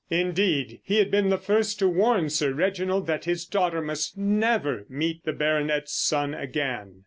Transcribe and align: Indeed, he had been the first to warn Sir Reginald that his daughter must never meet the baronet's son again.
Indeed, 0.09 0.79
he 0.83 0.97
had 0.97 1.11
been 1.11 1.29
the 1.29 1.37
first 1.37 1.77
to 1.77 1.87
warn 1.87 2.31
Sir 2.31 2.53
Reginald 2.53 3.05
that 3.05 3.25
his 3.25 3.45
daughter 3.45 3.83
must 3.83 4.17
never 4.17 4.87
meet 4.89 5.25
the 5.25 5.31
baronet's 5.31 5.93
son 5.93 6.33
again. 6.33 6.95